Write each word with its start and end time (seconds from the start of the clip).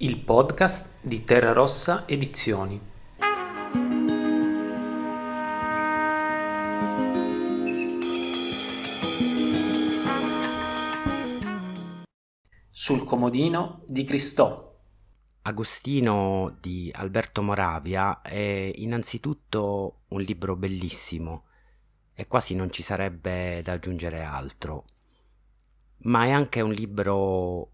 il 0.00 0.20
podcast 0.20 0.98
di 1.00 1.24
Terra 1.24 1.52
Rossa 1.52 2.06
Edizioni. 2.06 2.80
Sul 12.70 13.02
comodino 13.02 13.82
di 13.86 14.04
Cristò. 14.04 14.72
Agostino 15.42 16.56
di 16.60 16.92
Alberto 16.94 17.42
Moravia 17.42 18.22
è 18.22 18.70
innanzitutto 18.76 20.02
un 20.10 20.20
libro 20.20 20.54
bellissimo 20.54 21.46
e 22.14 22.28
quasi 22.28 22.54
non 22.54 22.70
ci 22.70 22.84
sarebbe 22.84 23.62
da 23.64 23.72
aggiungere 23.72 24.22
altro, 24.22 24.84
ma 26.02 26.24
è 26.24 26.30
anche 26.30 26.60
un 26.60 26.70
libro 26.70 27.72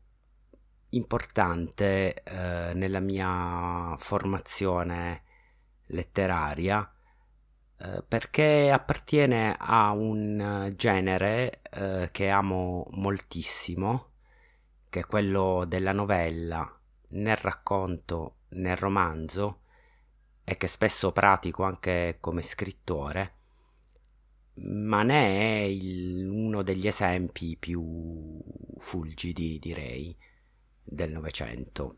importante 0.95 2.23
eh, 2.23 2.73
nella 2.75 3.01
mia 3.01 3.95
formazione 3.97 5.23
letteraria 5.87 6.89
eh, 7.77 8.03
perché 8.07 8.71
appartiene 8.71 9.57
a 9.59 9.91
un 9.91 10.73
genere 10.77 11.61
eh, 11.71 12.09
che 12.13 12.29
amo 12.31 12.87
moltissimo, 12.93 14.13
che 14.89 15.01
è 15.01 15.07
quello 15.07 15.65
della 15.67 15.93
novella, 15.93 16.81
nel 17.09 17.37
racconto, 17.37 18.37
nel 18.51 18.77
romanzo 18.77 19.61
e 20.45 20.57
che 20.57 20.67
spesso 20.67 21.13
pratico 21.13 21.65
anche 21.65 22.19
come 22.21 22.43
scrittore, 22.43 23.33
ma 24.57 25.03
ne 25.03 25.27
è 25.39 25.63
il, 25.65 26.29
uno 26.29 26.63
degli 26.63 26.87
esempi 26.87 27.57
più 27.59 28.41
fulgidi, 28.79 29.59
direi 29.59 30.17
del 30.85 31.11
Novecento. 31.11 31.97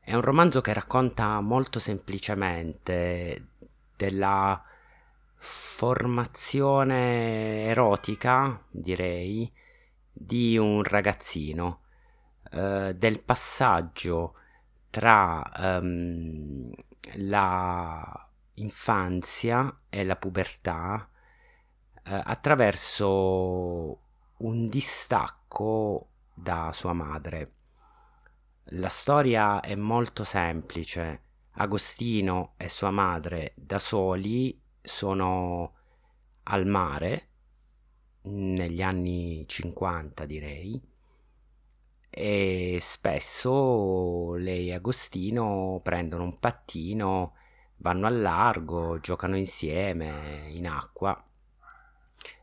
È 0.00 0.14
un 0.14 0.20
romanzo 0.20 0.60
che 0.60 0.72
racconta 0.72 1.40
molto 1.40 1.78
semplicemente 1.78 3.48
della 3.96 4.62
formazione 5.34 6.04
erotica, 7.64 8.62
direi, 8.70 9.52
di 10.12 10.56
un 10.56 10.82
ragazzino, 10.82 11.80
eh, 12.52 12.94
del 12.96 13.22
passaggio 13.22 14.34
tra 14.90 15.42
um, 15.58 16.70
la 17.16 18.28
infanzia 18.54 19.80
e 19.90 20.04
la 20.04 20.16
pubertà 20.16 21.08
eh, 22.04 22.22
attraverso 22.24 23.98
un 24.38 24.66
distacco 24.66 26.08
da 26.32 26.70
sua 26.72 26.92
madre. 26.92 27.52
La 28.70 28.88
storia 28.88 29.60
è 29.60 29.76
molto 29.76 30.24
semplice. 30.24 31.20
Agostino 31.58 32.54
e 32.56 32.68
sua 32.68 32.90
madre 32.90 33.52
da 33.54 33.78
soli 33.78 34.60
sono 34.82 35.72
al 36.42 36.66
mare 36.66 37.28
negli 38.22 38.82
anni 38.82 39.44
50 39.46 40.26
direi 40.26 40.82
e 42.10 42.78
spesso 42.80 44.34
lei 44.34 44.70
e 44.70 44.74
Agostino 44.74 45.80
prendono 45.80 46.24
un 46.24 46.36
pattino, 46.36 47.34
vanno 47.76 48.08
al 48.08 48.20
largo, 48.20 48.98
giocano 48.98 49.36
insieme 49.36 50.48
in 50.50 50.66
acqua 50.66 51.24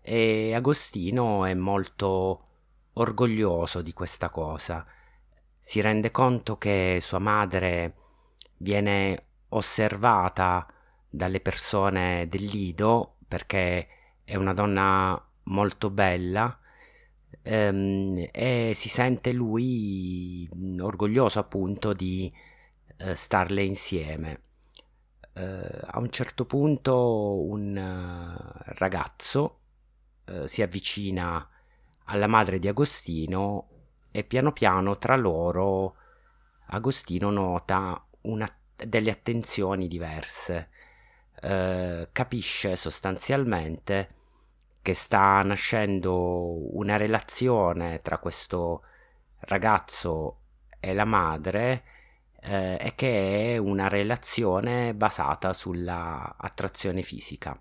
e 0.02 0.54
Agostino 0.54 1.44
è 1.44 1.54
molto 1.54 2.48
orgoglioso 2.94 3.82
di 3.82 3.92
questa 3.92 4.30
cosa 4.30 4.88
si 5.66 5.80
rende 5.80 6.12
conto 6.12 6.58
che 6.58 6.98
sua 7.00 7.20
madre 7.20 7.94
viene 8.58 9.28
osservata 9.50 10.68
dalle 11.10 11.40
persone 11.40 12.28
del 12.28 12.44
lido 12.44 13.16
perché 13.26 13.88
è 14.26 14.36
una 14.36 14.52
donna 14.52 15.26
molto 15.44 15.90
bella 15.90 16.60
ehm, 17.42 18.28
e 18.34 18.72
si 18.76 18.90
sente 18.90 19.32
lui 19.32 20.50
orgoglioso 20.82 21.40
appunto 21.40 21.94
di 21.94 22.30
eh, 22.98 23.16
starle 23.16 23.64
insieme. 23.64 24.42
Eh, 25.32 25.80
a 25.86 25.98
un 25.98 26.10
certo 26.10 26.46
punto 26.46 27.42
un 27.42 27.78
uh, 27.78 28.74
ragazzo 28.76 29.60
eh, 30.26 30.46
si 30.46 30.62
avvicina 30.62 31.50
alla 32.04 32.28
madre 32.28 32.60
di 32.60 32.68
Agostino 32.68 33.70
e 34.16 34.24
piano 34.24 34.52
piano 34.52 34.96
tra 35.00 35.16
loro 35.16 35.96
Agostino 36.68 37.32
nota 37.32 38.06
una, 38.22 38.48
delle 38.76 39.10
attenzioni 39.10 39.88
diverse, 39.88 40.70
eh, 41.42 42.10
capisce 42.12 42.76
sostanzialmente 42.76 44.16
che 44.84 44.94
sta 44.94 45.42
nascendo 45.42 46.76
una 46.78 46.96
relazione 46.96 48.02
tra 48.02 48.20
questo 48.20 48.84
ragazzo 49.40 50.42
e 50.80 50.94
la 50.94 51.06
madre 51.06 51.84
eh, 52.40 52.78
e 52.80 52.94
che 52.96 53.56
è 53.56 53.58
una 53.58 53.88
relazione 53.88 54.94
basata 54.94 55.54
sulla 55.54 56.36
attrazione 56.38 57.02
fisica. 57.02 57.60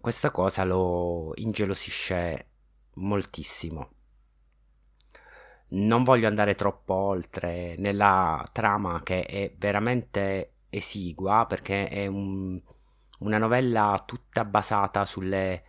Questa 0.00 0.30
cosa 0.30 0.62
lo 0.62 1.32
ingelosisce 1.34 2.46
moltissimo 2.94 4.01
non 5.72 6.02
voglio 6.02 6.26
andare 6.26 6.54
troppo 6.54 6.94
oltre 6.94 7.76
nella 7.78 8.44
trama 8.52 9.00
che 9.02 9.22
è 9.22 9.54
veramente 9.56 10.54
esigua 10.68 11.46
perché 11.46 11.88
è 11.88 12.06
un, 12.06 12.60
una 13.20 13.38
novella 13.38 14.02
tutta 14.06 14.44
basata 14.44 15.04
sulle 15.04 15.64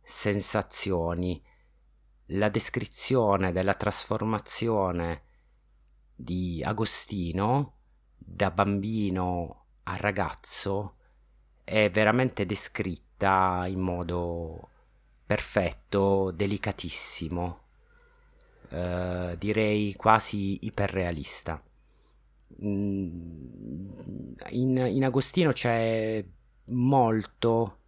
sensazioni. 0.00 1.42
La 2.32 2.48
descrizione 2.48 3.52
della 3.52 3.74
trasformazione 3.74 5.22
di 6.14 6.62
Agostino 6.64 7.74
da 8.16 8.50
bambino 8.50 9.64
a 9.84 9.96
ragazzo 9.96 10.96
è 11.64 11.90
veramente 11.90 12.44
descritta 12.46 13.64
in 13.66 13.80
modo 13.80 14.70
perfetto, 15.24 16.30
delicatissimo 16.30 17.67
eh, 18.70 19.36
direi 19.38 19.94
quasi 19.94 20.64
iperrealista. 20.66 21.62
Mm, 22.64 24.32
in, 24.50 24.76
in 24.76 25.04
Agostino 25.04 25.52
c'è 25.52 26.24
molto 26.70 27.78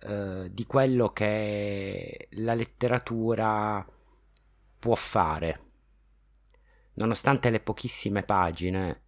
eh, 0.00 0.48
di 0.52 0.66
quello 0.66 1.10
che 1.10 2.28
la 2.32 2.54
letteratura 2.54 3.84
può 4.78 4.94
fare. 4.94 5.60
Nonostante 6.94 7.50
le 7.50 7.60
pochissime 7.60 8.22
pagine, 8.22 9.02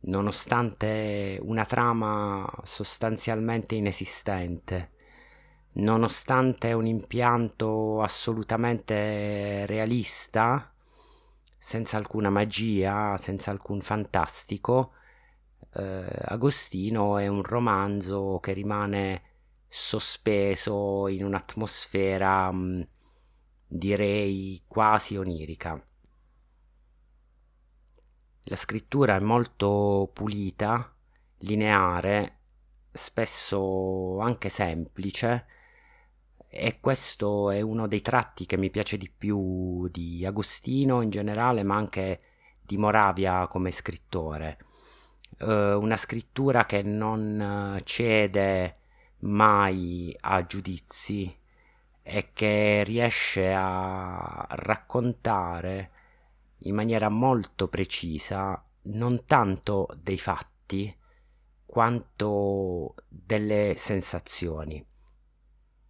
nonostante 0.00 1.38
una 1.42 1.64
trama 1.64 2.48
sostanzialmente 2.62 3.74
inesistente, 3.74 4.92
nonostante 5.76 6.72
un 6.72 6.86
impianto 6.86 8.02
assolutamente 8.02 9.66
realista, 9.66 10.72
senza 11.58 11.96
alcuna 11.96 12.30
magia, 12.30 13.16
senza 13.16 13.50
alcun 13.50 13.80
fantastico, 13.80 14.92
eh, 15.74 16.06
Agostino 16.26 17.18
è 17.18 17.26
un 17.26 17.42
romanzo 17.42 18.38
che 18.40 18.52
rimane 18.52 19.22
sospeso 19.68 21.08
in 21.08 21.24
un'atmosfera, 21.24 22.50
mh, 22.52 22.56
mm, 22.56 22.82
direi, 23.66 24.62
quasi 24.66 25.16
onirica. 25.16 25.80
La 28.48 28.56
scrittura 28.56 29.16
è 29.16 29.20
molto 29.20 30.08
pulita, 30.12 30.94
lineare, 31.38 32.38
spesso 32.92 34.20
anche 34.20 34.48
semplice, 34.48 35.46
e 36.58 36.80
questo 36.80 37.50
è 37.50 37.60
uno 37.60 37.86
dei 37.86 38.00
tratti 38.00 38.46
che 38.46 38.56
mi 38.56 38.70
piace 38.70 38.96
di 38.96 39.10
più 39.10 39.88
di 39.88 40.24
Agostino 40.24 41.02
in 41.02 41.10
generale, 41.10 41.62
ma 41.62 41.76
anche 41.76 42.20
di 42.60 42.76
Moravia 42.76 43.46
come 43.46 43.70
scrittore. 43.70 44.58
Uh, 45.38 45.78
una 45.78 45.96
scrittura 45.96 46.64
che 46.64 46.82
non 46.82 47.80
cede 47.84 48.78
mai 49.20 50.16
a 50.20 50.44
giudizi 50.46 51.34
e 52.02 52.30
che 52.32 52.82
riesce 52.84 53.52
a 53.52 54.46
raccontare 54.48 55.90
in 56.60 56.74
maniera 56.74 57.08
molto 57.08 57.68
precisa 57.68 58.64
non 58.82 59.24
tanto 59.26 59.88
dei 60.00 60.18
fatti 60.18 60.96
quanto 61.64 62.94
delle 63.08 63.74
sensazioni. 63.76 64.84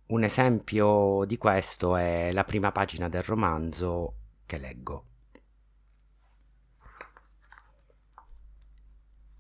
Un 0.08 0.23
esempio 0.23 1.25
di 1.26 1.37
questo 1.37 1.97
è 1.97 2.31
la 2.31 2.44
prima 2.44 2.70
pagina 2.70 3.08
del 3.08 3.25
romanzo 3.25 4.14
che 4.47 4.56
leggo. 4.56 5.05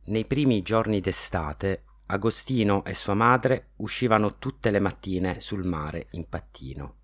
Nei 0.06 0.24
primi 0.24 0.62
giorni 0.62 1.00
d'estate 1.00 1.84
Agostino 2.06 2.84
e 2.84 2.94
sua 2.94 3.14
madre 3.14 3.74
uscivano 3.76 4.38
tutte 4.38 4.70
le 4.70 4.80
mattine 4.80 5.38
sul 5.38 5.64
mare 5.64 6.08
in 6.12 6.28
pattino. 6.28 6.96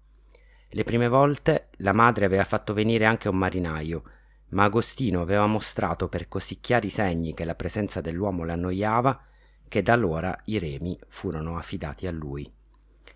Le 0.71 0.83
prime 0.83 1.07
volte 1.07 1.69
la 1.79 1.93
madre 1.93 2.25
aveva 2.25 2.45
fatto 2.45 2.73
venire 2.73 3.05
anche 3.05 3.29
un 3.29 3.37
marinaio, 3.37 4.03
ma 4.51 4.65
Agostino 4.65 5.21
aveva 5.21 5.47
mostrato 5.47 6.09
per 6.09 6.27
così 6.27 6.59
chiari 6.59 6.91
segni 6.91 7.33
che 7.33 7.45
la 7.45 7.55
presenza 7.55 8.01
dell'uomo 8.01 8.45
l'annoiava 8.45 9.25
che 9.69 9.83
da 9.83 9.93
allora 9.93 10.37
i 10.47 10.59
remi 10.59 10.99
furono 11.07 11.57
affidati 11.57 12.09
a 12.09 12.11
lui. 12.11 12.53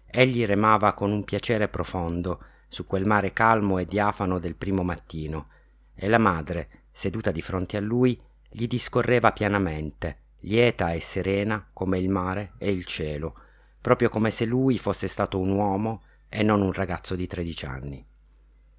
Egli 0.06 0.44
remava 0.46 0.92
con 0.94 1.10
un 1.10 1.24
piacere 1.24 1.68
profondo 1.68 2.40
su 2.68 2.86
quel 2.86 3.04
mare 3.04 3.32
calmo 3.32 3.78
e 3.78 3.84
diafano 3.84 4.38
del 4.38 4.56
primo 4.56 4.82
mattino, 4.82 5.48
e 5.94 6.08
la 6.08 6.18
madre, 6.18 6.84
seduta 6.90 7.30
di 7.30 7.42
fronte 7.42 7.76
a 7.76 7.80
lui, 7.80 8.20
gli 8.48 8.66
discorreva 8.66 9.32
pianamente, 9.32 10.18
lieta 10.40 10.92
e 10.92 11.00
serena 11.00 11.66
come 11.72 11.98
il 11.98 12.08
mare 12.08 12.52
e 12.58 12.70
il 12.70 12.84
cielo, 12.84 13.34
proprio 13.80 14.08
come 14.08 14.30
se 14.30 14.44
lui 14.44 14.78
fosse 14.78 15.08
stato 15.08 15.38
un 15.38 15.50
uomo 15.50 16.02
e 16.28 16.42
non 16.42 16.60
un 16.60 16.72
ragazzo 16.72 17.14
di 17.14 17.26
tredici 17.26 17.66
anni. 17.66 18.04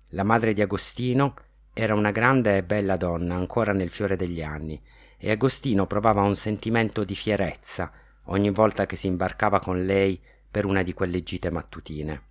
La 0.09 0.23
madre 0.23 0.53
di 0.53 0.61
Agostino 0.61 1.35
era 1.73 1.93
una 1.93 2.11
grande 2.11 2.57
e 2.57 2.63
bella 2.63 2.97
donna 2.97 3.35
ancora 3.35 3.71
nel 3.71 3.89
fiore 3.89 4.15
degli 4.15 4.41
anni, 4.41 4.81
e 5.17 5.31
Agostino 5.31 5.87
provava 5.87 6.21
un 6.21 6.35
sentimento 6.35 7.03
di 7.03 7.15
fierezza 7.15 7.91
ogni 8.25 8.49
volta 8.51 8.85
che 8.85 8.95
si 8.95 9.07
imbarcava 9.07 9.59
con 9.59 9.85
lei 9.85 10.19
per 10.49 10.65
una 10.65 10.83
di 10.83 10.93
quelle 10.93 11.23
gite 11.23 11.49
mattutine. 11.49 12.23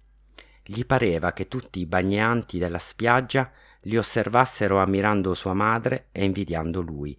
Gli 0.65 0.85
pareva 0.85 1.33
che 1.33 1.49
tutti 1.49 1.81
i 1.81 1.87
bagnanti 1.87 2.59
della 2.59 2.79
spiaggia 2.79 3.51
li 3.83 3.97
osservassero 3.97 4.81
ammirando 4.81 5.35
sua 5.35 5.55
madre 5.55 6.09
e 6.13 6.25
invidiando 6.25 6.81
lui, 6.81 7.17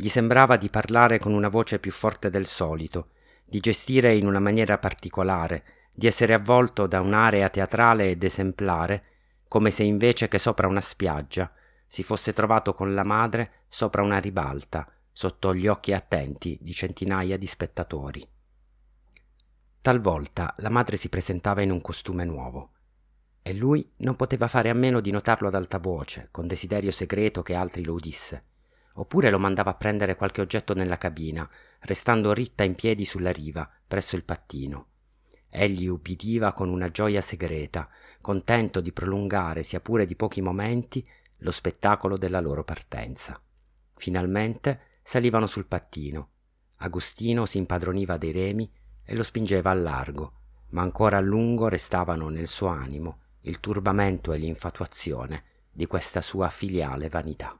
gli 0.00 0.08
sembrava 0.08 0.56
di 0.56 0.70
parlare 0.70 1.18
con 1.18 1.34
una 1.34 1.48
voce 1.48 1.78
più 1.78 1.92
forte 1.92 2.30
del 2.30 2.46
solito, 2.46 3.10
di 3.44 3.60
gestire 3.60 4.14
in 4.14 4.26
una 4.26 4.40
maniera 4.40 4.78
particolare, 4.78 5.62
di 5.92 6.06
essere 6.06 6.32
avvolto 6.32 6.86
da 6.86 7.02
un'area 7.02 7.50
teatrale 7.50 8.08
ed 8.08 8.24
esemplare, 8.24 9.04
come 9.46 9.70
se 9.70 9.82
invece 9.82 10.26
che 10.26 10.38
sopra 10.38 10.68
una 10.68 10.80
spiaggia 10.80 11.52
si 11.86 12.02
fosse 12.02 12.32
trovato 12.32 12.72
con 12.72 12.94
la 12.94 13.04
madre 13.04 13.64
sopra 13.68 14.00
una 14.00 14.16
ribalta, 14.16 14.90
sotto 15.12 15.54
gli 15.54 15.66
occhi 15.66 15.92
attenti 15.92 16.56
di 16.62 16.72
centinaia 16.72 17.36
di 17.36 17.46
spettatori. 17.46 18.26
Talvolta 19.80 20.54
la 20.58 20.70
madre 20.70 20.96
si 20.96 21.08
presentava 21.08 21.62
in 21.62 21.70
un 21.70 21.80
costume 21.80 22.24
nuovo, 22.24 22.72
e 23.42 23.52
lui 23.54 23.90
non 23.98 24.16
poteva 24.16 24.46
fare 24.46 24.68
a 24.68 24.74
meno 24.74 25.00
di 25.00 25.10
notarlo 25.10 25.48
ad 25.48 25.54
alta 25.54 25.78
voce, 25.78 26.28
con 26.30 26.46
desiderio 26.46 26.90
segreto 26.90 27.42
che 27.42 27.54
altri 27.54 27.84
lo 27.84 27.94
udisse 27.94 28.44
oppure 28.94 29.30
lo 29.30 29.38
mandava 29.38 29.70
a 29.70 29.74
prendere 29.74 30.16
qualche 30.16 30.40
oggetto 30.40 30.74
nella 30.74 30.98
cabina, 30.98 31.48
restando 31.80 32.32
ritta 32.32 32.64
in 32.64 32.74
piedi 32.74 33.04
sulla 33.04 33.32
riva, 33.32 33.68
presso 33.86 34.16
il 34.16 34.24
pattino. 34.24 34.86
Egli 35.48 35.86
ubbidiva 35.86 36.52
con 36.52 36.68
una 36.68 36.90
gioia 36.90 37.20
segreta, 37.20 37.88
contento 38.20 38.80
di 38.80 38.92
prolungare, 38.92 39.62
sia 39.62 39.80
pure 39.80 40.04
di 40.04 40.14
pochi 40.14 40.40
momenti, 40.40 41.06
lo 41.38 41.50
spettacolo 41.50 42.16
della 42.16 42.40
loro 42.40 42.62
partenza. 42.62 43.40
Finalmente 43.94 44.98
salivano 45.02 45.46
sul 45.46 45.66
pattino. 45.66 46.28
Agostino 46.78 47.46
si 47.46 47.58
impadroniva 47.58 48.16
dei 48.16 48.32
remi 48.32 48.70
e 49.10 49.16
lo 49.16 49.24
spingeva 49.24 49.72
al 49.72 49.82
largo, 49.82 50.32
ma 50.68 50.82
ancora 50.82 51.16
a 51.16 51.20
lungo 51.20 51.66
restavano 51.66 52.28
nel 52.28 52.46
suo 52.46 52.68
animo 52.68 53.18
il 53.40 53.58
turbamento 53.58 54.32
e 54.32 54.38
l'infatuazione 54.38 55.42
di 55.72 55.88
questa 55.88 56.20
sua 56.20 56.48
filiale 56.48 57.08
vanità. 57.08 57.58